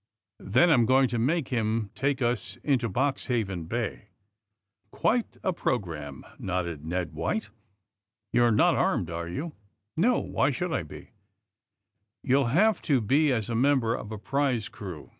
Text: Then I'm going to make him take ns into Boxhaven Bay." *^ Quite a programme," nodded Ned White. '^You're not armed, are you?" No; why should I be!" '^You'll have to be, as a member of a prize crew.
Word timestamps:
Then 0.39 0.71
I'm 0.71 0.87
going 0.87 1.07
to 1.09 1.19
make 1.19 1.49
him 1.49 1.91
take 1.93 2.23
ns 2.23 2.57
into 2.63 2.89
Boxhaven 2.89 3.67
Bay." 3.67 4.07
*^ 4.87 4.89
Quite 4.91 5.37
a 5.43 5.53
programme," 5.53 6.25
nodded 6.39 6.83
Ned 6.83 7.13
White. 7.13 7.51
'^You're 8.33 8.55
not 8.55 8.73
armed, 8.73 9.11
are 9.11 9.29
you?" 9.29 9.53
No; 9.95 10.17
why 10.17 10.49
should 10.49 10.73
I 10.73 10.81
be!" 10.81 11.11
'^You'll 12.27 12.49
have 12.49 12.81
to 12.89 12.99
be, 12.99 13.31
as 13.31 13.47
a 13.47 13.53
member 13.53 13.93
of 13.93 14.11
a 14.11 14.17
prize 14.17 14.69
crew. 14.69 15.09